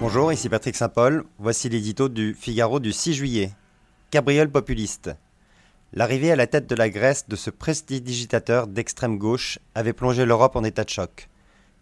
[0.00, 1.24] Bonjour, ici Patrick Saint-Paul.
[1.38, 3.50] Voici l'édito du Figaro du 6 juillet.
[4.10, 5.10] Cabriole populiste.
[5.92, 10.56] L'arrivée à la tête de la Grèce de ce prestidigitateur d'extrême gauche avait plongé l'Europe
[10.56, 11.28] en état de choc.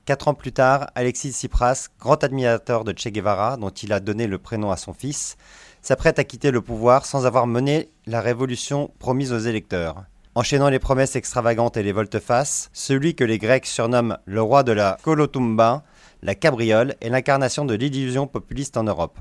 [0.05, 4.27] Quatre ans plus tard, Alexis Tsipras, grand admirateur de Che Guevara, dont il a donné
[4.27, 5.37] le prénom à son fils,
[5.81, 10.07] s'apprête à quitter le pouvoir sans avoir mené la révolution promise aux électeurs.
[10.35, 14.73] Enchaînant les promesses extravagantes et les volte-face, celui que les Grecs surnomment le roi de
[14.73, 15.85] la Kolotumba
[16.23, 19.19] la cabriole est l'incarnation de l'illusion populiste en Europe.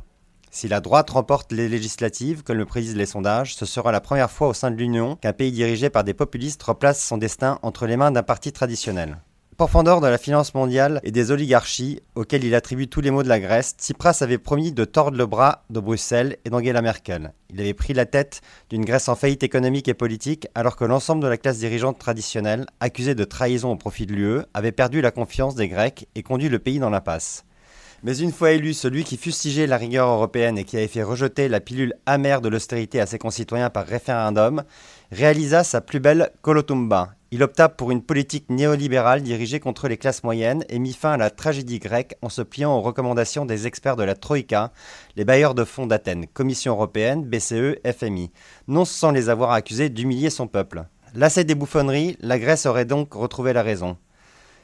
[0.49, 4.31] Si la droite remporte les législatives, comme le prédisent les sondages, ce sera la première
[4.31, 7.85] fois au sein de l'Union qu'un pays dirigé par des populistes replace son destin entre
[7.85, 9.19] les mains d'un parti traditionnel.
[9.57, 13.27] Pourfendeur de la finance mondiale et des oligarchies, auxquelles il attribue tous les maux de
[13.27, 17.33] la Grèce, Tsipras avait promis de tordre le bras de Bruxelles et d'Angela Merkel.
[17.49, 21.23] Il avait pris la tête d'une Grèce en faillite économique et politique, alors que l'ensemble
[21.23, 25.09] de la classe dirigeante traditionnelle, accusée de trahison au profit de l'UE, avait perdu la
[25.09, 27.43] confiance des Grecs et conduit le pays dans l'impasse.
[28.03, 31.49] Mais une fois élu, celui qui fustigeait la rigueur européenne et qui avait fait rejeter
[31.49, 34.63] la pilule amère de l'austérité à ses concitoyens par référendum,
[35.11, 37.16] réalisa sa plus belle Kolotumba.
[37.29, 41.17] Il opta pour une politique néolibérale dirigée contre les classes moyennes et mit fin à
[41.17, 44.71] la tragédie grecque en se pliant aux recommandations des experts de la Troïka,
[45.17, 48.31] les bailleurs de fonds d'Athènes, Commission européenne, BCE, FMI,
[48.69, 50.85] non sans les avoir accusés d'humilier son peuple.
[51.15, 53.97] Lassé des bouffonneries, la Grèce aurait donc retrouvé la raison.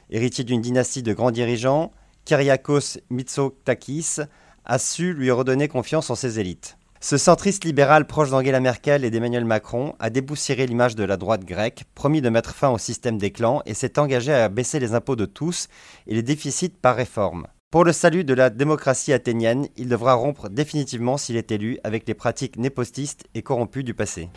[0.08, 1.92] Héritier d'une dynastie de grands dirigeants,
[2.24, 4.20] Kyriakos Mitsotakis
[4.64, 6.78] a su lui redonner confiance en ses élites.
[7.06, 11.44] Ce centriste libéral proche d'Angela Merkel et d'Emmanuel Macron a déboussiéré l'image de la droite
[11.44, 14.94] grecque, promis de mettre fin au système des clans et s'est engagé à baisser les
[14.94, 15.68] impôts de tous
[16.06, 17.46] et les déficits par réforme.
[17.70, 22.08] Pour le salut de la démocratie athénienne, il devra rompre définitivement s'il est élu avec
[22.08, 24.30] les pratiques népostistes et corrompues du passé.